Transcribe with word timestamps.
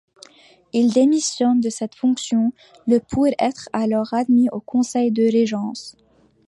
Il 0.73 0.91
démissionne 0.91 1.59
de 1.59 1.69
cette 1.69 1.93
fonction 1.93 2.53
le 2.87 2.97
pour 3.01 3.27
être 3.37 3.69
alors 3.71 4.11
admis 4.15 4.49
au 4.51 4.59
Conseil 4.59 5.11
de 5.11 5.21
régence. 5.31 5.95